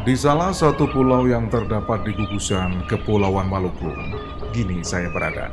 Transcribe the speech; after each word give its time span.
Di 0.00 0.16
salah 0.16 0.48
satu 0.48 0.88
pulau 0.88 1.28
yang 1.28 1.52
terdapat 1.52 2.08
di 2.08 2.16
gugusan 2.16 2.88
Kepulauan 2.88 3.52
Maluku, 3.52 3.92
gini 4.48 4.80
saya 4.80 5.12
berada. 5.12 5.52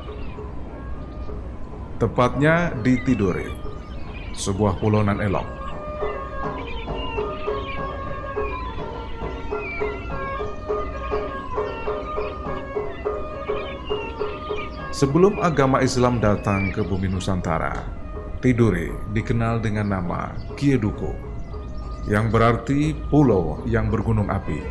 Tepatnya 1.99 2.71
di 2.79 2.95
Tidore, 3.03 3.51
sebuah 4.31 4.79
pulau 4.79 5.03
nan 5.03 5.19
elok. 5.19 5.43
Sebelum 14.95 15.43
agama 15.43 15.83
Islam 15.83 16.23
datang 16.23 16.71
ke 16.71 16.87
bumi 16.87 17.11
Nusantara, 17.11 17.83
Tidore 18.39 19.11
dikenal 19.11 19.59
dengan 19.59 19.91
nama 19.91 20.31
Kieduko, 20.55 21.26
yang 22.07 22.31
berarti 22.31 22.95
pulau 23.11 23.59
yang 23.67 23.91
bergunung 23.91 24.31
api. 24.31 24.63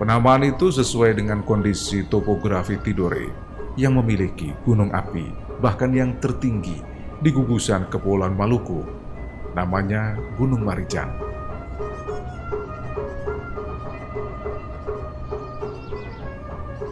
Penamaan 0.00 0.44
itu 0.44 0.68
sesuai 0.68 1.16
dengan 1.16 1.40
kondisi 1.44 2.04
topografi 2.08 2.76
Tidore 2.80 3.32
yang 3.76 3.96
memiliki 3.96 4.52
gunung 4.64 4.92
api, 4.92 5.32
bahkan 5.64 5.92
yang 5.92 6.16
tertinggi 6.20 6.76
di 7.20 7.30
gugusan 7.32 7.88
Kepulauan 7.88 8.36
Maluku, 8.36 8.84
namanya 9.56 10.18
Gunung 10.36 10.66
Marijang. 10.66 11.33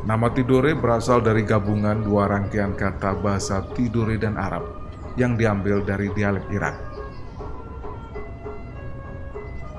Nama 0.03 0.27
Tidore 0.35 0.75
berasal 0.75 1.23
dari 1.23 1.47
gabungan 1.47 2.03
dua 2.03 2.27
rangkaian 2.27 2.75
kata 2.75 3.23
bahasa 3.23 3.63
Tidore 3.71 4.19
dan 4.19 4.35
Arab 4.35 4.67
yang 5.15 5.39
diambil 5.39 5.79
dari 5.79 6.11
dialek 6.11 6.43
Irak. 6.51 6.75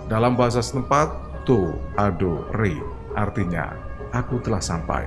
Dalam 0.08 0.40
bahasa 0.40 0.64
setempat, 0.64 1.12
To, 1.44 1.76
Ado, 2.00 2.48
Re 2.56 2.80
artinya 3.20 3.76
aku 4.16 4.40
telah 4.40 4.64
sampai. 4.64 5.04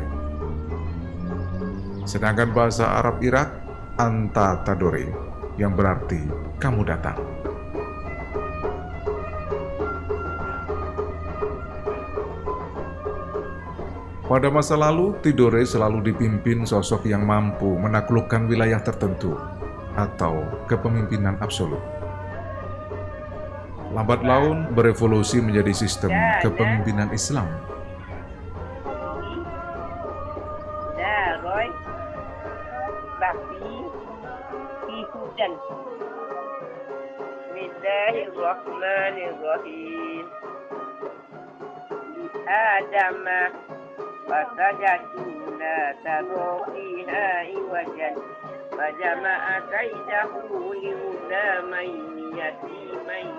Sedangkan 2.05 2.53
bahasa 2.53 3.00
Arab 3.00 3.17
Irak, 3.25 3.48
Anta 3.97 4.61
Tadore 4.69 5.09
yang 5.56 5.72
berarti 5.72 6.20
kamu 6.61 6.84
datang. 6.84 7.36
Pada 14.27 14.51
masa 14.51 14.75
lalu, 14.75 15.15
Tidore 15.23 15.62
selalu 15.62 16.11
dipimpin 16.11 16.67
sosok 16.67 17.06
yang 17.06 17.23
mampu 17.23 17.78
menaklukkan 17.78 18.50
wilayah 18.50 18.83
tertentu 18.83 19.39
atau 19.95 20.43
kepemimpinan 20.67 21.39
absolut. 21.39 21.78
Lambat 23.95 24.27
laun 24.27 24.75
berevolusi 24.75 25.39
menjadi 25.39 25.71
sistem 25.71 26.11
kepemimpinan 26.43 27.15
Islam. 27.15 27.47
عوجا 47.96 48.12
فجمع 48.72 49.44
كيده 49.72 50.31
لغلامين 50.52 52.18
يتيمين 52.36 53.31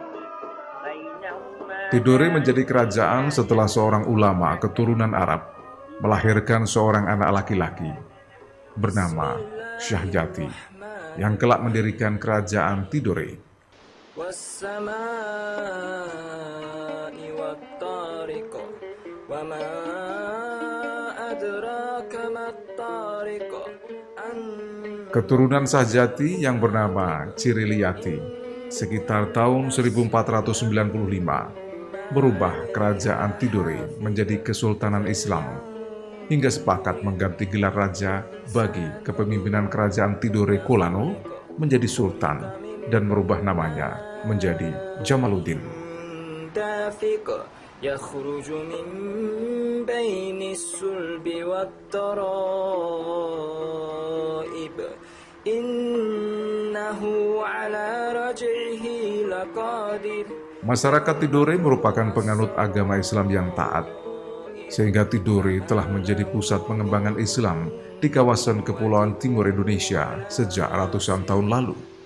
Tidore 1.95 2.27
menjadi 2.27 2.67
kerajaan 2.67 3.31
setelah 3.31 3.71
seorang 3.71 4.11
ulama 4.11 4.59
keturunan 4.59 5.15
Arab 5.15 5.47
melahirkan 6.03 6.67
seorang 6.67 7.07
anak 7.07 7.31
laki-laki 7.31 7.87
bernama 8.75 9.39
Syahjati 9.79 10.51
yang 11.23 11.39
kelak 11.39 11.63
mendirikan 11.63 12.19
kerajaan 12.19 12.91
Tidore. 12.91 13.39
Keturunan 25.17 25.69
Sahjati 25.69 26.41
yang 26.41 26.57
bernama 26.57 27.29
Ciriliyati 27.37 28.17
sekitar 28.73 29.33
tahun 29.33 29.69
1495 29.69 32.13
berubah 32.13 32.73
kerajaan 32.73 33.37
Tidore 33.37 34.01
menjadi 34.01 34.41
Kesultanan 34.41 35.05
Islam 35.09 35.45
hingga 36.29 36.49
sepakat 36.49 37.05
mengganti 37.05 37.49
gelar 37.49 37.73
raja 37.73 38.25
bagi 38.53 38.85
kepemimpinan 39.05 39.69
kerajaan 39.69 40.17
Tidore 40.17 40.61
Kolano 40.65 41.17
menjadi 41.61 41.89
sultan 41.89 42.41
dan 42.89 43.09
merubah 43.09 43.45
namanya 43.45 44.23
menjadi 44.25 44.73
Jamaluddin. 45.05 45.61
يخرج 47.83 48.51
من 48.51 48.87
بين 49.87 50.43
السلب 50.43 51.45
والترائب 51.51 52.23
Masyarakat 60.68 61.16
Tidore 61.24 61.56
merupakan 61.56 62.12
penganut 62.12 62.52
agama 62.60 63.00
Islam 63.00 63.32
yang 63.32 63.56
taat, 63.56 63.88
sehingga 64.68 65.08
Tidore 65.08 65.64
telah 65.64 65.88
menjadi 65.88 66.28
pusat 66.28 66.68
pengembangan 66.68 67.16
Islam 67.16 67.72
di 68.04 68.12
kawasan 68.12 68.62
Kepulauan 68.68 69.16
Timur 69.16 69.48
Indonesia 69.48 70.28
sejak 70.28 70.68
ratusan 70.68 71.24
tahun 71.24 71.48
lalu. 71.48 71.97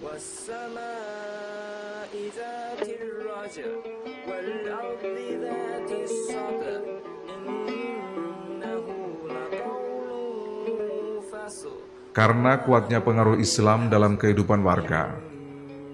Karena 12.11 12.59
kuatnya 12.59 12.99
pengaruh 12.99 13.39
Islam 13.39 13.87
dalam 13.87 14.19
kehidupan 14.19 14.59
warga, 14.67 15.15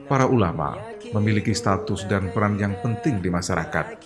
para 0.09 0.25
ulama 0.25 0.73
memiliki 1.13 1.53
status 1.53 2.09
dan 2.09 2.33
peran 2.33 2.57
yang 2.57 2.73
penting 2.81 3.21
di 3.21 3.29
masyarakat. 3.29 4.01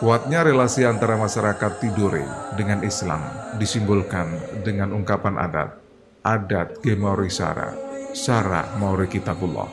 Kuatnya 0.00 0.40
relasi 0.44 0.88
antara 0.88 1.20
masyarakat 1.20 1.84
Tidore 1.84 2.24
dengan 2.56 2.80
Islam 2.80 3.24
disimbolkan 3.60 4.60
dengan 4.64 4.96
ungkapan 4.96 5.36
adat, 5.36 5.80
adat 6.24 6.80
Gemauri 6.80 7.28
Sara, 7.28 7.76
Sara 8.16 8.72
Mauri 8.80 9.08
Kitabullah. 9.08 9.68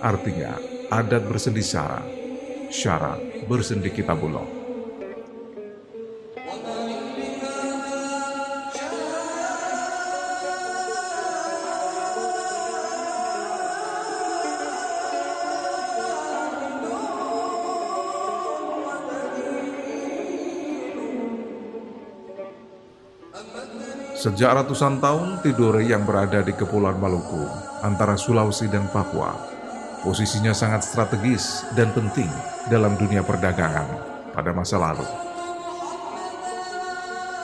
Artinya, 0.00 0.69
adat 0.90 1.22
bersendi 1.22 1.62
syara, 1.62 2.02
syara 2.66 3.14
bersendi 3.46 3.94
kitabullah. 3.94 4.58
Sejak 24.20 24.52
ratusan 24.52 25.00
tahun, 25.00 25.40
Tidore 25.40 25.80
yang 25.80 26.04
berada 26.04 26.44
di 26.44 26.52
Kepulauan 26.52 27.00
Maluku, 27.00 27.40
antara 27.80 28.20
Sulawesi 28.20 28.68
dan 28.68 28.84
Papua, 28.92 29.32
Posisinya 30.00 30.56
sangat 30.56 30.80
strategis 30.80 31.60
dan 31.76 31.92
penting 31.92 32.32
dalam 32.72 32.96
dunia 32.96 33.20
perdagangan 33.20 33.84
pada 34.32 34.48
masa 34.56 34.80
lalu. 34.80 35.04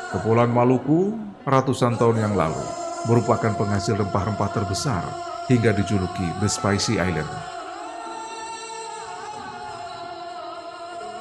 Kepulauan 0.08 0.49
Maluku 0.49 1.12
ratusan 1.44 2.00
tahun 2.00 2.25
yang 2.25 2.32
lalu 2.32 2.64
merupakan 3.12 3.53
penghasil 3.53 4.00
rempah-rempah 4.00 4.49
terbesar 4.56 5.05
hingga 5.53 5.76
dijuluki 5.76 6.25
The 6.41 6.49
Spicy 6.49 6.97
Island. 6.97 7.29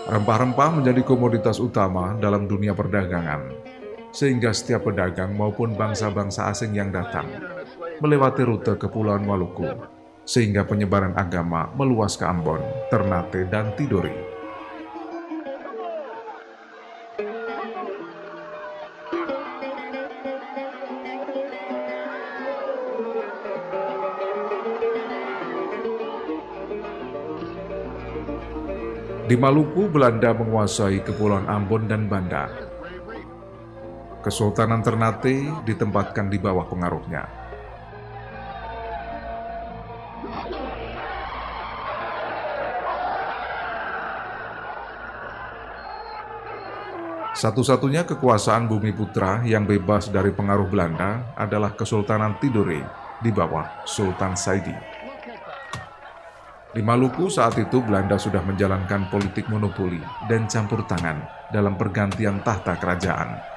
Rempah-rempah 0.07 0.79
menjadi 0.79 1.03
komoditas 1.03 1.59
utama 1.59 2.15
dalam 2.15 2.47
dunia 2.47 2.71
perdagangan, 2.71 3.51
sehingga 4.15 4.55
setiap 4.55 4.87
pedagang 4.87 5.35
maupun 5.35 5.75
bangsa-bangsa 5.75 6.47
asing 6.47 6.71
yang 6.79 6.95
datang 6.95 7.27
melewati 7.99 8.47
rute 8.47 8.79
Kepulauan 8.79 9.27
Maluku 9.27 9.94
sehingga 10.25 10.65
penyebaran 10.65 11.13
agama 11.13 11.69
meluas 11.77 12.17
ke 12.17 12.25
Ambon, 12.25 12.59
Ternate, 12.89 13.45
dan 13.45 13.71
Tidore. 13.77 14.35
Di 29.25 29.33
Maluku, 29.33 29.89
Belanda 29.89 30.37
menguasai 30.37 31.01
Kepulauan 31.01 31.49
Ambon 31.49 31.89
dan 31.89 32.05
Banda. 32.05 32.45
Kesultanan 34.21 34.85
Ternate 34.85 35.65
ditempatkan 35.65 36.29
di 36.29 36.37
bawah 36.37 36.69
pengaruhnya. 36.69 37.44
Satu-satunya 47.35 48.07
kekuasaan 48.07 48.71
bumi 48.71 48.95
putra 48.95 49.43
yang 49.43 49.67
bebas 49.67 50.07
dari 50.07 50.31
pengaruh 50.31 50.71
Belanda 50.71 51.35
adalah 51.35 51.75
Kesultanan 51.75 52.39
Tidore 52.39 52.79
di 53.19 53.27
bawah 53.27 53.83
Sultan 53.83 54.39
Saidi. 54.39 54.71
Di 56.71 56.79
Maluku 56.79 57.27
saat 57.27 57.59
itu 57.59 57.83
Belanda 57.83 58.15
sudah 58.15 58.39
menjalankan 58.39 59.11
politik 59.11 59.51
monopoli 59.51 59.99
dan 60.31 60.47
campur 60.47 60.87
tangan 60.87 61.27
dalam 61.51 61.75
pergantian 61.75 62.39
tahta 62.39 62.79
kerajaan. 62.79 63.54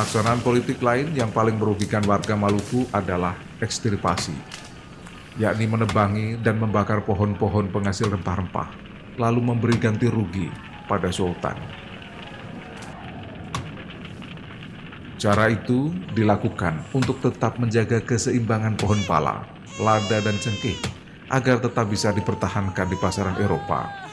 Pelaksanaan 0.00 0.40
politik 0.40 0.80
lain 0.80 1.12
yang 1.12 1.28
paling 1.28 1.60
merugikan 1.60 2.00
warga 2.08 2.32
Maluku 2.32 2.88
adalah 2.88 3.36
ekstirpasi, 3.60 4.32
yakni 5.36 5.68
menebangi 5.68 6.40
dan 6.40 6.56
membakar 6.56 7.04
pohon-pohon 7.04 7.68
penghasil 7.68 8.08
rempah-rempah, 8.08 8.72
lalu 9.20 9.44
memberi 9.44 9.76
ganti 9.76 10.08
rugi 10.08 10.48
pada 10.88 11.12
sultan. 11.12 11.52
Cara 15.20 15.52
itu 15.52 15.92
dilakukan 16.16 16.80
untuk 16.96 17.20
tetap 17.20 17.60
menjaga 17.60 18.00
keseimbangan 18.00 18.80
pohon 18.80 19.04
pala, 19.04 19.44
lada, 19.76 20.16
dan 20.24 20.40
cengkeh 20.40 20.80
agar 21.28 21.60
tetap 21.60 21.84
bisa 21.92 22.08
dipertahankan 22.16 22.88
di 22.88 22.96
pasaran 22.96 23.36
Eropa 23.36 24.09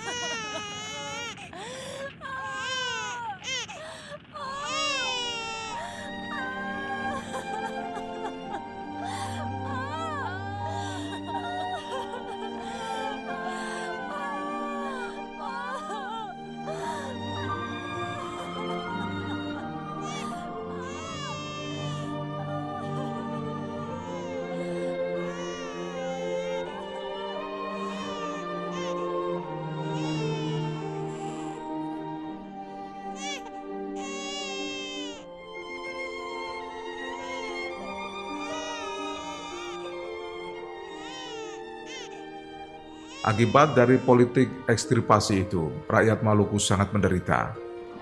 Akibat 43.28 43.76
dari 43.76 44.00
politik 44.00 44.64
ekstripasi 44.72 45.52
itu, 45.52 45.68
rakyat 45.92 46.24
Maluku 46.24 46.56
sangat 46.64 46.96
menderita 46.96 47.52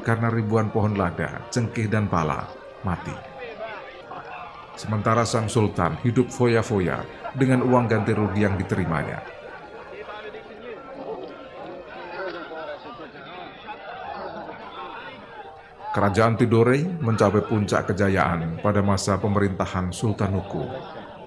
karena 0.06 0.30
ribuan 0.30 0.70
pohon 0.70 0.94
lada, 0.94 1.42
cengkeh, 1.50 1.90
dan 1.90 2.06
pala 2.06 2.46
mati. 2.86 3.10
Sementara 4.78 5.26
sang 5.26 5.50
sultan 5.50 5.98
hidup 6.06 6.30
foya-foya 6.30 7.02
dengan 7.34 7.66
uang 7.66 7.90
ganti 7.90 8.14
rugi 8.14 8.46
yang 8.46 8.54
diterimanya. 8.54 9.26
Kerajaan 15.90 16.38
Tidore 16.38 16.86
mencapai 17.02 17.50
puncak 17.50 17.90
kejayaan 17.90 18.62
pada 18.62 18.86
masa 18.86 19.18
pemerintahan 19.18 19.90
Sultan 19.90 20.38
Nuku 20.38 20.70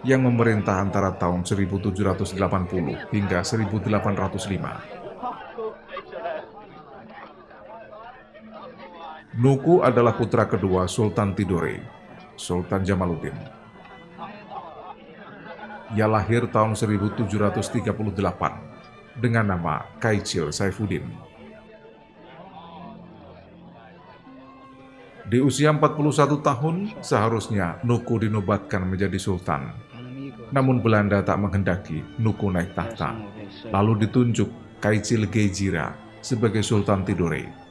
yang 0.06 0.22
memerintah 0.22 0.78
antara 0.78 1.10
tahun 1.14 1.42
1780 1.42 2.38
hingga 3.10 3.40
1805. 3.42 4.98
Nuku 9.38 9.86
adalah 9.86 10.18
putra 10.18 10.50
kedua 10.50 10.90
Sultan 10.90 11.30
Tidore, 11.30 11.78
Sultan 12.34 12.82
Jamaluddin. 12.82 13.38
Ia 15.94 16.10
lahir 16.10 16.50
tahun 16.50 16.74
1738 16.74 17.30
dengan 19.14 19.44
nama 19.46 19.86
Kaicil 20.02 20.50
Saifuddin. 20.50 21.06
Di 25.28 25.44
usia 25.44 25.70
41 25.76 26.40
tahun, 26.40 26.76
seharusnya 27.04 27.84
Nuku 27.84 28.16
dinobatkan 28.18 28.88
menjadi 28.88 29.20
sultan 29.20 29.87
namun 30.50 30.80
Belanda 30.80 31.20
tak 31.20 31.38
menghendaki 31.40 32.00
Nuku 32.20 32.48
naik 32.48 32.72
tahta, 32.72 33.16
lalu 33.68 34.06
ditunjuk 34.06 34.48
Kaicil 34.78 35.26
Gejira 35.28 35.92
sebagai 36.22 36.62
Sultan 36.62 37.02
Tidore. 37.02 37.68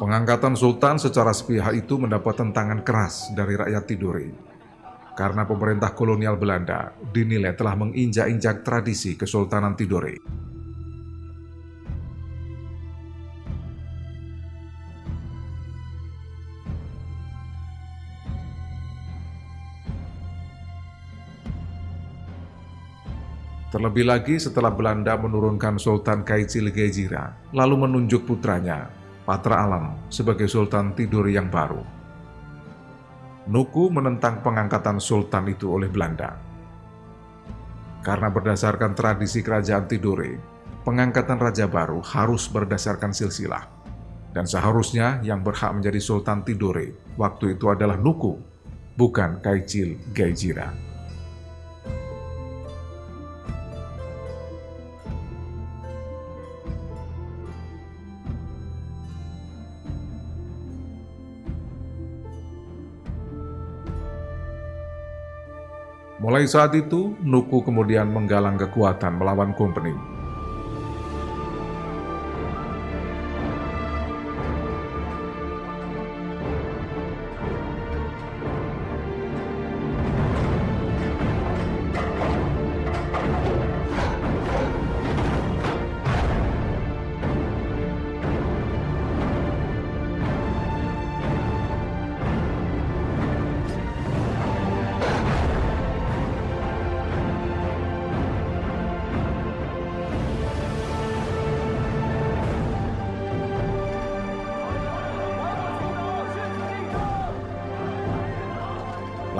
Pengangkatan 0.00 0.56
sultan 0.56 0.96
secara 0.96 1.28
sepihak 1.28 1.76
itu 1.76 2.00
mendapat 2.00 2.40
tentangan 2.40 2.80
keras 2.80 3.36
dari 3.36 3.52
rakyat 3.52 3.84
Tidore. 3.84 4.28
Karena 5.12 5.44
pemerintah 5.44 5.92
kolonial 5.92 6.40
Belanda 6.40 6.96
dinilai 6.96 7.52
telah 7.52 7.76
menginjak-injak 7.76 8.64
tradisi 8.64 9.20
Kesultanan 9.20 9.76
Tidore. 9.76 10.48
Terlebih 23.70 24.02
lagi 24.02 24.34
setelah 24.34 24.74
Belanda 24.74 25.14
menurunkan 25.14 25.78
Sultan 25.78 26.26
Kaicil 26.26 26.74
Gejira, 26.74 27.38
lalu 27.54 27.86
menunjuk 27.86 28.26
putranya, 28.26 28.90
Patra 29.22 29.62
Alam, 29.62 29.94
sebagai 30.10 30.50
Sultan 30.50 30.90
Tidore 30.90 31.30
yang 31.30 31.46
baru. 31.46 31.78
Nuku 33.46 33.94
menentang 33.94 34.42
pengangkatan 34.42 34.98
Sultan 34.98 35.46
itu 35.46 35.70
oleh 35.70 35.86
Belanda. 35.86 36.34
Karena 38.02 38.26
berdasarkan 38.26 38.98
tradisi 38.98 39.38
kerajaan 39.38 39.86
Tidore, 39.86 40.34
pengangkatan 40.82 41.38
raja 41.38 41.70
baru 41.70 42.02
harus 42.02 42.50
berdasarkan 42.50 43.14
silsilah. 43.14 43.70
Dan 44.34 44.50
seharusnya 44.50 45.22
yang 45.22 45.46
berhak 45.46 45.70
menjadi 45.70 46.02
Sultan 46.02 46.42
Tidore 46.42 47.14
waktu 47.14 47.54
itu 47.54 47.70
adalah 47.70 47.94
Nuku, 47.94 48.34
bukan 48.98 49.38
Kaicil 49.38 49.94
Gejira. 50.10 50.89
Mulai 66.20 66.44
saat 66.44 66.76
itu, 66.76 67.16
Nuku 67.24 67.64
kemudian 67.64 68.12
menggalang 68.12 68.60
kekuatan 68.60 69.16
melawan 69.16 69.56
Company. 69.56 70.19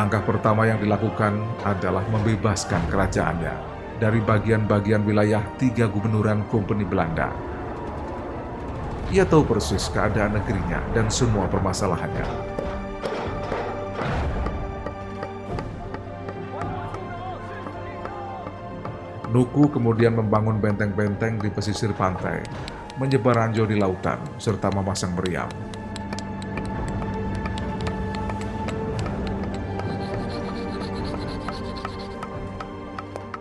Langkah 0.01 0.25
pertama 0.25 0.65
yang 0.65 0.81
dilakukan 0.81 1.61
adalah 1.61 2.01
membebaskan 2.09 2.89
kerajaannya 2.89 3.53
dari 4.01 4.17
bagian-bagian 4.25 5.05
wilayah 5.05 5.45
tiga 5.61 5.93
gubernuran 5.93 6.49
Kompeni 6.49 6.89
Belanda. 6.89 7.29
Ia 9.13 9.29
tahu 9.29 9.45
persis 9.45 9.93
keadaan 9.93 10.41
negerinya 10.41 10.81
dan 10.97 11.13
semua 11.13 11.45
permasalahannya. 11.53 12.25
Nuku 19.37 19.69
kemudian 19.69 20.17
membangun 20.17 20.65
benteng-benteng 20.65 21.45
di 21.45 21.53
pesisir 21.53 21.93
pantai, 21.93 22.41
menyebar 22.97 23.37
ranjau 23.37 23.69
di 23.69 23.77
lautan, 23.77 24.17
serta 24.41 24.73
memasang 24.73 25.13
meriam. 25.13 25.70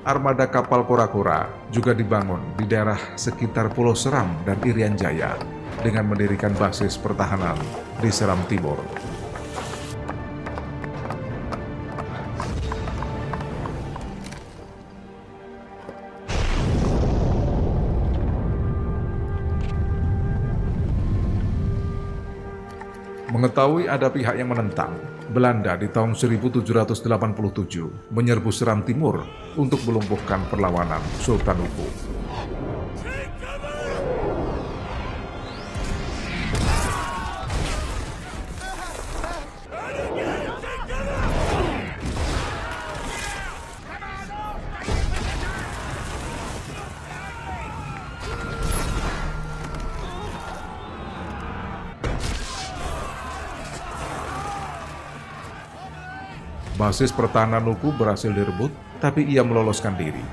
Armada 0.10 0.50
kapal 0.50 0.90
kura-kura 0.90 1.70
juga 1.70 1.94
dibangun 1.94 2.58
di 2.58 2.66
daerah 2.66 2.98
sekitar 3.14 3.70
Pulau 3.70 3.94
Seram 3.94 4.42
dan 4.42 4.58
Irian 4.66 4.98
Jaya 4.98 5.38
dengan 5.86 6.10
mendirikan 6.10 6.50
basis 6.58 6.98
pertahanan 6.98 7.54
di 8.02 8.10
Seram 8.10 8.42
Timur. 8.50 8.82
Mengetahui 23.60 23.92
ada 23.92 24.08
pihak 24.08 24.40
yang 24.40 24.56
menentang, 24.56 24.96
Belanda 25.36 25.76
di 25.76 25.92
tahun 25.92 26.16
1787 26.16 27.04
menyerbu 28.08 28.56
Seram 28.56 28.88
Timur 28.88 29.20
untuk 29.60 29.84
melumpuhkan 29.84 30.48
perlawanan 30.48 31.04
Sultan 31.20 31.60
Uku. 31.68 31.88
Basis 56.80 57.12
pertahanan 57.12 57.60
Nuku 57.60 57.92
berhasil 57.92 58.32
direbut, 58.32 58.72
tapi 59.04 59.28
ia 59.28 59.44
meloloskan 59.44 60.00
diri. 60.00 60.24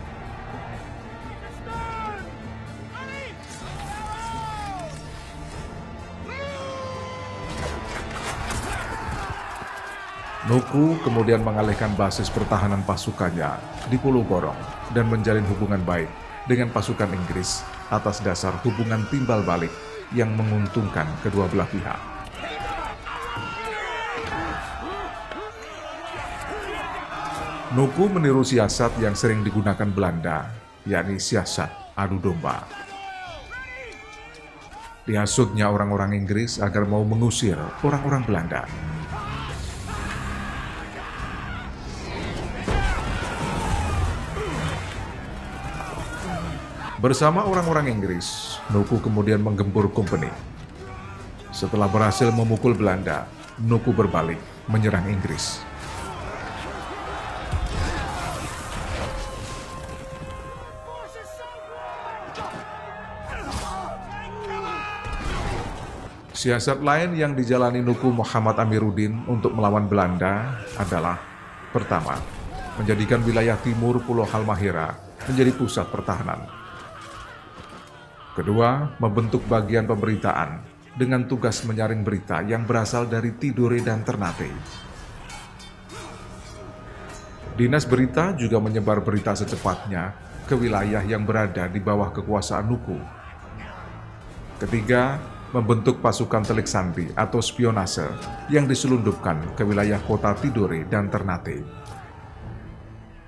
Nuku 10.46 11.02
kemudian 11.02 11.42
mengalihkan 11.42 11.90
basis 11.98 12.30
pertahanan 12.30 12.86
pasukannya 12.86 13.58
di 13.90 13.98
Pulau 13.98 14.22
Gorong 14.22 14.54
dan 14.94 15.10
menjalin 15.10 15.42
hubungan 15.50 15.82
baik 15.82 16.06
dengan 16.46 16.70
pasukan 16.70 17.10
Inggris 17.10 17.66
atas 17.90 18.22
dasar 18.22 18.54
hubungan 18.62 19.02
timbal 19.10 19.42
balik 19.42 19.74
yang 20.14 20.30
menguntungkan 20.38 21.10
kedua 21.26 21.50
belah 21.50 21.66
pihak. 21.66 22.15
Nuku 27.74 28.06
meniru 28.06 28.46
siasat 28.46 28.94
yang 29.02 29.18
sering 29.18 29.42
digunakan 29.42 29.90
Belanda, 29.90 30.54
yakni 30.86 31.18
siasat 31.18 31.98
adu 31.98 32.22
domba. 32.22 32.62
Dihasutnya 35.02 35.66
orang-orang 35.66 36.14
Inggris 36.14 36.62
agar 36.62 36.86
mau 36.86 37.02
mengusir 37.02 37.58
orang-orang 37.82 38.22
Belanda. 38.22 38.62
Bersama 47.02 47.50
orang-orang 47.50 47.90
Inggris, 47.90 48.62
Nuku 48.70 49.02
kemudian 49.02 49.42
menggempur 49.42 49.90
company. 49.90 50.30
Setelah 51.50 51.90
berhasil 51.90 52.30
memukul 52.30 52.78
Belanda, 52.78 53.26
Nuku 53.58 53.90
berbalik 53.90 54.38
menyerang 54.70 55.10
Inggris. 55.10 55.66
Siasat 66.36 66.84
lain 66.84 67.16
yang 67.16 67.32
dijalani 67.32 67.80
Nuku 67.80 68.12
Muhammad 68.12 68.60
Amiruddin 68.60 69.24
untuk 69.24 69.56
melawan 69.56 69.88
Belanda 69.88 70.60
adalah 70.76 71.16
pertama, 71.72 72.20
menjadikan 72.76 73.24
wilayah 73.24 73.56
timur 73.64 74.04
Pulau 74.04 74.28
Halmahera 74.28 75.00
menjadi 75.24 75.56
pusat 75.56 75.88
pertahanan. 75.88 76.44
Kedua, 78.36 79.00
membentuk 79.00 79.48
bagian 79.48 79.88
pemberitaan 79.88 80.60
dengan 80.92 81.24
tugas 81.24 81.64
menyaring 81.64 82.04
berita 82.04 82.44
yang 82.44 82.68
berasal 82.68 83.08
dari 83.08 83.32
Tidore 83.40 83.80
dan 83.80 84.04
Ternate. 84.04 84.52
Dinas 87.56 87.88
Berita 87.88 88.36
juga 88.36 88.60
menyebar 88.60 89.00
berita 89.00 89.32
secepatnya 89.32 90.12
ke 90.44 90.52
wilayah 90.52 91.00
yang 91.00 91.24
berada 91.24 91.64
di 91.64 91.80
bawah 91.80 92.12
kekuasaan 92.12 92.68
Nuku. 92.68 93.00
Ketiga, 94.60 95.16
membentuk 95.54 96.02
pasukan 96.02 96.42
telik 96.42 96.66
sandi 96.66 97.06
atau 97.14 97.38
spionase 97.38 98.06
yang 98.50 98.66
diselundupkan 98.66 99.54
ke 99.54 99.62
wilayah 99.62 100.00
kota 100.02 100.34
Tidore 100.34 100.82
dan 100.90 101.06
Ternate. 101.06 101.62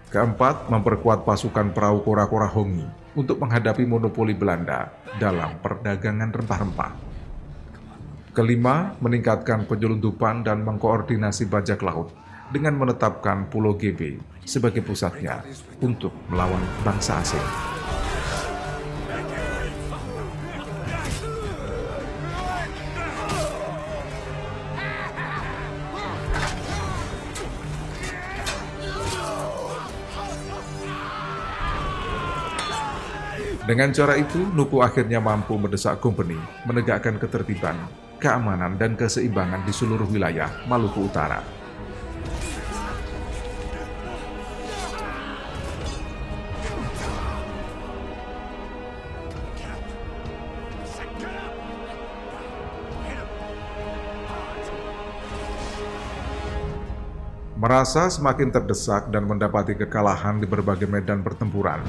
Keempat, 0.08 0.72
memperkuat 0.72 1.28
pasukan 1.28 1.76
perahu 1.76 2.00
kora-kora 2.00 2.48
Hongi 2.48 2.88
untuk 3.12 3.36
menghadapi 3.44 3.84
monopoli 3.84 4.32
Belanda 4.32 4.88
dalam 5.20 5.60
perdagangan 5.60 6.32
rempah-rempah. 6.32 6.92
Kelima, 8.32 8.96
meningkatkan 9.04 9.68
penyelundupan 9.68 10.46
dan 10.46 10.64
mengkoordinasi 10.64 11.50
bajak 11.50 11.84
laut 11.84 12.14
dengan 12.48 12.80
menetapkan 12.80 13.52
Pulau 13.52 13.76
GB 13.76 14.16
sebagai 14.48 14.80
pusatnya 14.80 15.44
untuk 15.84 16.14
melawan 16.32 16.62
bangsa 16.80 17.20
asing. 17.20 17.67
Dengan 33.68 33.92
cara 33.92 34.16
itu, 34.16 34.48
Nuku 34.56 34.80
akhirnya 34.80 35.20
mampu 35.20 35.52
mendesak 35.60 36.00
company 36.00 36.40
menegakkan 36.64 37.20
ketertiban, 37.20 37.76
keamanan, 38.16 38.80
dan 38.80 38.96
keseimbangan 38.96 39.60
di 39.68 39.76
seluruh 39.76 40.08
wilayah 40.08 40.48
Maluku 40.64 41.04
Utara. 41.04 41.44
Merasa 57.60 58.08
semakin 58.08 58.48
terdesak 58.48 59.12
dan 59.12 59.28
mendapati 59.28 59.76
kekalahan 59.76 60.40
di 60.40 60.48
berbagai 60.48 60.88
medan 60.88 61.20
pertempuran, 61.20 61.84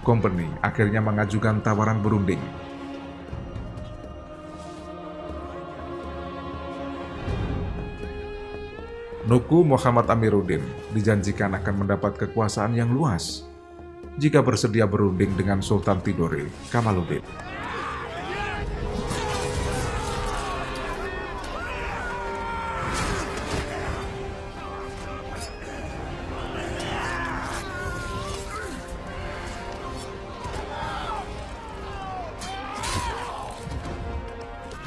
Company 0.00 0.48
akhirnya 0.64 1.04
mengajukan 1.04 1.60
tawaran 1.60 2.00
berunding. 2.00 2.40
Nuku 9.30 9.62
Muhammad 9.62 10.10
Amiruddin 10.10 10.64
dijanjikan 10.90 11.54
akan 11.54 11.86
mendapat 11.86 12.18
kekuasaan 12.18 12.74
yang 12.74 12.90
luas 12.90 13.46
jika 14.18 14.42
bersedia 14.42 14.90
berunding 14.90 15.36
dengan 15.38 15.62
Sultan 15.62 16.02
Tidore 16.02 16.50
Kamaluddin. 16.72 17.49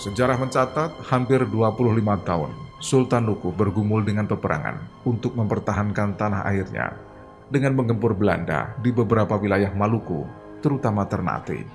Sejarah 0.01 0.33
mencatat 0.33 1.13
hampir 1.13 1.45
25 1.45 1.77
tahun 2.25 2.49
Sultan 2.81 3.21
Nuku 3.21 3.53
bergumul 3.53 4.01
dengan 4.01 4.25
peperangan 4.25 5.05
untuk 5.05 5.37
mempertahankan 5.37 6.17
tanah 6.17 6.41
airnya 6.49 6.97
dengan 7.53 7.77
menggempur 7.77 8.17
Belanda 8.17 8.73
di 8.81 8.89
beberapa 8.89 9.37
wilayah 9.37 9.69
Maluku, 9.77 10.25
terutama 10.65 11.05
Ternate. 11.05 11.69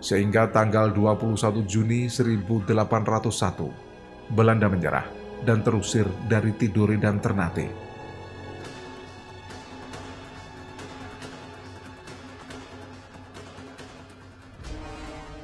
Sehingga 0.00 0.48
tanggal 0.48 0.96
21 0.96 1.60
Juni 1.68 2.08
1801, 2.08 4.32
Belanda 4.32 4.72
menyerah 4.72 5.04
dan 5.44 5.60
terusir 5.60 6.08
dari 6.24 6.56
Tidore 6.56 6.96
dan 6.96 7.20
Ternate. 7.20 7.89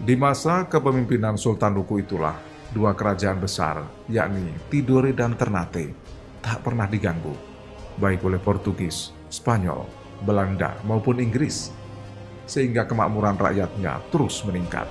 Di 0.07 0.15
masa 0.15 0.63
kepemimpinan 0.71 1.35
Sultan 1.35 1.75
Nuku 1.75 1.99
itulah, 1.99 2.39
dua 2.71 2.95
kerajaan 2.95 3.43
besar, 3.43 3.83
yakni 4.07 4.55
Tidore 4.71 5.11
dan 5.11 5.35
Ternate, 5.35 5.91
tak 6.39 6.63
pernah 6.63 6.87
diganggu, 6.87 7.35
baik 7.99 8.23
oleh 8.23 8.39
Portugis, 8.39 9.11
Spanyol, 9.27 9.83
Belanda 10.23 10.79
maupun 10.87 11.19
Inggris, 11.19 11.75
sehingga 12.47 12.87
kemakmuran 12.87 13.35
rakyatnya 13.35 13.99
terus 14.15 14.47
meningkat. 14.47 14.87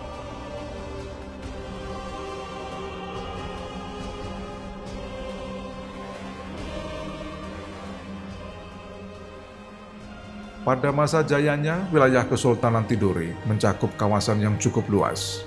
Pada 10.66 10.90
masa 10.90 11.22
jayanya, 11.22 11.86
wilayah 11.94 12.26
Kesultanan 12.26 12.90
Tidore 12.90 13.38
mencakup 13.46 13.94
kawasan 14.02 14.42
yang 14.42 14.58
cukup 14.58 14.90
luas, 14.90 15.46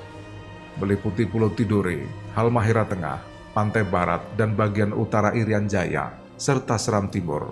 meliputi 0.79 1.27
Pulau 1.27 1.51
Tidore, 1.51 2.07
Halmahera 2.39 2.87
Tengah, 2.87 3.19
Pantai 3.51 3.83
Barat, 3.83 4.23
dan 4.39 4.55
bagian 4.55 4.95
utara 4.95 5.35
Irian 5.35 5.67
Jaya, 5.67 6.15
serta 6.39 6.79
Seram 6.79 7.11
Timur, 7.11 7.51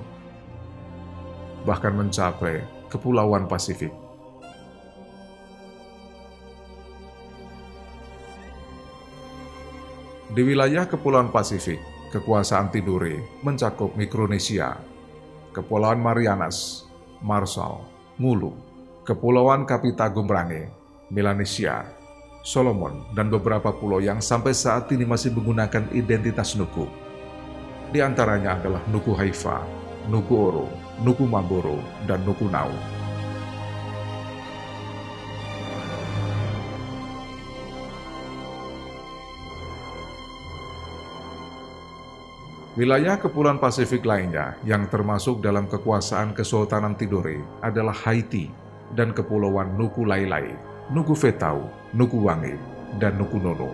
bahkan 1.67 1.91
mencapai 1.91 2.63
Kepulauan 2.87 3.51
Pasifik. 3.51 3.91
Di 10.31 10.43
wilayah 10.47 10.87
Kepulauan 10.87 11.35
Pasifik, 11.35 11.83
kekuasaan 12.15 12.71
Tidore 12.71 13.43
mencakup 13.43 13.99
Mikronesia, 13.99 14.79
Kepulauan 15.51 15.99
Marianas, 15.99 16.86
Marshall, 17.23 17.85
Ngulu, 18.17 18.53
Kepulauan 19.05 19.69
Kapitagum 19.69 20.27
Range, 20.27 20.73
Melanesia, 21.13 21.87
Solomon, 22.47 23.07
dan 23.15 23.31
beberapa 23.31 23.75
pulau 23.75 23.99
yang 23.99 24.23
sampai 24.23 24.55
saat 24.55 24.91
ini 24.95 25.03
masih 25.07 25.35
menggunakan 25.35 25.91
identitas 25.95 26.55
Nuku. 26.55 26.87
Di 27.91 28.03
antaranya 28.03 28.59
adalah 28.59 28.83
Nuku 28.91 29.15
Haifa, 29.15 29.63
Nuku 30.11 30.35
Oro, 30.35 30.67
Nuku 31.03 31.27
Mamboro, 31.27 31.79
dan 32.07 32.23
Nuku 32.23 32.47
Nau. 32.51 32.96
Wilayah 42.77 43.17
Kepulauan 43.17 43.57
Pasifik 43.57 44.05
lainnya 44.05 44.53
yang 44.61 44.85
termasuk 44.93 45.41
dalam 45.41 45.65
kekuasaan 45.65 46.37
Kesultanan 46.37 46.93
Tidore 46.93 47.41
adalah 47.65 47.97
Haiti 48.05 48.53
dan 48.93 49.17
Kepulauan 49.17 49.81
Nuku 49.81 50.05
Lailai, 50.05 50.53
Nuku 50.93 51.17
Fetau, 51.17 51.73
Nuku 51.97 52.21
Wangi, 52.21 52.53
dan 53.01 53.17
Nuku 53.17 53.41
Nono. 53.41 53.73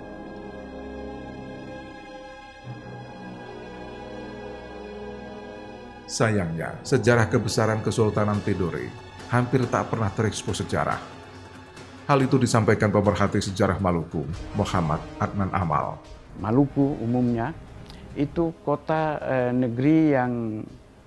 Sayangnya, 6.07 6.79
sejarah 6.87 7.27
kebesaran 7.27 7.83
Kesultanan 7.83 8.39
Tidore 8.47 8.87
hampir 9.35 9.67
tak 9.67 9.91
pernah 9.91 10.15
terekspos 10.15 10.63
sejarah. 10.63 11.03
Hal 12.07 12.23
itu 12.23 12.39
disampaikan 12.39 12.95
pemerhati 12.95 13.43
sejarah 13.43 13.83
Maluku, 13.83 14.23
Muhammad 14.55 15.03
Adnan 15.19 15.51
Amal. 15.51 15.99
Maluku 16.39 16.95
umumnya 17.03 17.51
itu 18.15 18.53
kota 18.65 19.19
eh, 19.23 19.51
negeri 19.53 19.99
yang 20.13 20.33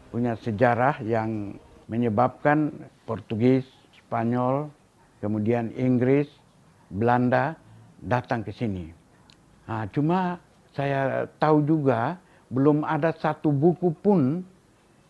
punya 0.09 0.33
sejarah 0.39 1.03
yang 1.03 1.53
menyebabkan 1.85 2.73
Portugis, 3.05 3.67
Spanyol, 3.93 4.71
kemudian 5.21 5.69
Inggris, 5.77 6.25
Belanda 6.89 7.53
datang 8.01 8.41
ke 8.41 8.49
sini. 8.53 8.89
Nah, 9.65 9.85
cuma 9.89 10.37
saya 10.73 11.25
tahu 11.37 11.65
juga 11.65 12.17
belum 12.49 12.85
ada 12.85 13.13
satu 13.13 13.49
buku 13.49 13.89
pun 14.01 14.45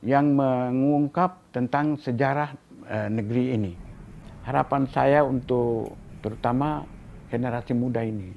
yang 0.03 0.35
mengungkap 0.35 1.51
tentang 1.51 1.99
sejarah 1.99 2.55
eh, 2.87 3.09
negeri 3.11 3.55
ini. 3.55 3.73
Harapan 4.45 4.85
saya 4.91 5.25
untuk 5.25 5.97
terutama 6.21 6.85
generasi 7.29 7.73
muda 7.73 8.05
ini, 8.05 8.29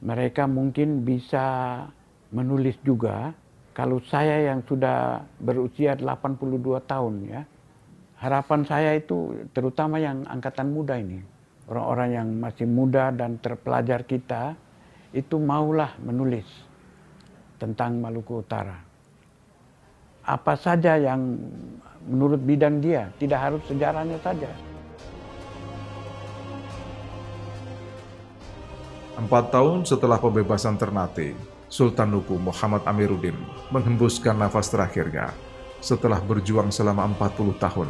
mereka 0.00 0.48
mungkin 0.48 1.04
bisa 1.04 1.84
menulis 2.32 2.74
juga 2.82 3.36
kalau 3.76 4.00
saya 4.04 4.52
yang 4.52 4.64
sudah 4.64 5.24
berusia 5.40 5.96
82 5.96 6.80
tahun 6.88 7.14
ya 7.28 7.42
harapan 8.20 8.60
saya 8.64 8.96
itu 8.96 9.46
terutama 9.52 10.00
yang 10.00 10.24
angkatan 10.26 10.72
muda 10.72 10.96
ini 10.96 11.20
orang-orang 11.68 12.08
yang 12.12 12.28
masih 12.40 12.66
muda 12.66 13.14
dan 13.14 13.38
terpelajar 13.38 14.02
kita 14.04 14.56
itu 15.12 15.36
maulah 15.36 15.92
menulis 16.00 16.48
tentang 17.60 18.00
Maluku 18.00 18.42
Utara. 18.42 18.80
Apa 20.26 20.56
saja 20.58 20.98
yang 20.98 21.38
menurut 22.08 22.40
bidang 22.42 22.82
dia 22.82 23.12
tidak 23.20 23.38
harus 23.38 23.62
sejarahnya 23.68 24.18
saja. 24.24 24.50
Empat 29.12 29.52
tahun 29.52 29.84
setelah 29.86 30.18
pembebasan 30.18 30.74
Ternate, 30.80 31.36
Sultan 31.72 32.12
Nuku 32.12 32.36
Muhammad 32.36 32.84
Amiruddin 32.84 33.32
menghembuskan 33.72 34.36
nafas 34.36 34.68
terakhirnya 34.68 35.32
setelah 35.80 36.20
berjuang 36.20 36.68
selama 36.68 37.08
40 37.16 37.56
tahun 37.56 37.88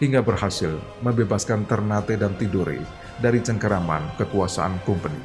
hingga 0.00 0.24
berhasil 0.24 0.80
membebaskan 1.04 1.68
Ternate 1.68 2.16
dan 2.16 2.32
Tidore 2.40 2.80
dari 3.20 3.44
cengkeraman 3.44 4.16
kekuasaan 4.16 4.80
Company. 4.80 5.20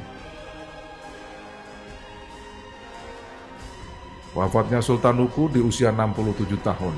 Wafatnya 4.36 4.84
Sultan 4.84 5.24
Nuku 5.24 5.48
di 5.48 5.64
usia 5.64 5.88
67 5.88 6.60
tahun 6.60 6.92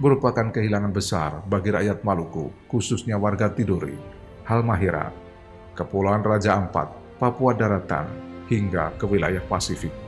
merupakan 0.00 0.48
kehilangan 0.56 0.92
besar 0.96 1.44
bagi 1.44 1.68
rakyat 1.68 2.00
Maluku, 2.00 2.48
khususnya 2.64 3.20
warga 3.20 3.52
Tidore, 3.52 3.92
Halmahera, 4.48 5.12
Kepulauan 5.76 6.24
Raja 6.24 6.56
Ampat, 6.56 7.20
Papua 7.20 7.52
Daratan, 7.52 8.08
hingga 8.48 8.96
ke 8.96 9.04
wilayah 9.04 9.44
Pasifik. 9.44 10.05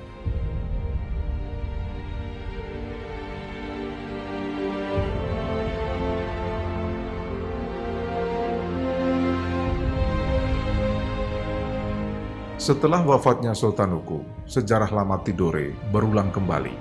Setelah 12.69 13.01
wafatnya 13.01 13.57
Sultan 13.57 13.97
Huku, 13.97 14.45
sejarah 14.45 14.93
lama 14.93 15.17
Tidore 15.25 15.73
berulang 15.89 16.29
kembali. 16.29 16.77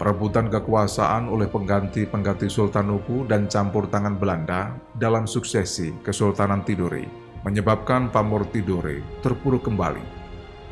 Perebutan 0.00 0.48
kekuasaan 0.48 1.28
oleh 1.28 1.44
pengganti-pengganti 1.44 2.48
Sultan 2.48 2.88
Huku 2.88 3.28
dan 3.28 3.52
campur 3.52 3.92
tangan 3.92 4.16
Belanda 4.16 4.72
dalam 4.96 5.28
suksesi 5.28 6.00
Kesultanan 6.00 6.64
Tidore 6.64 7.04
menyebabkan 7.44 8.08
pamor 8.08 8.48
Tidore 8.48 9.04
terpuruk 9.20 9.68
kembali, 9.68 10.00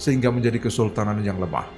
sehingga 0.01 0.33
menjadi 0.33 0.65
kesultanan 0.65 1.21
yang 1.21 1.37
lemah. 1.37 1.69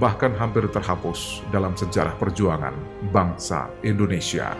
Bahkan 0.00 0.32
hampir 0.40 0.64
terhapus 0.72 1.44
dalam 1.52 1.76
sejarah 1.76 2.16
perjuangan 2.16 2.72
bangsa 3.12 3.68
Indonesia. 3.84 4.56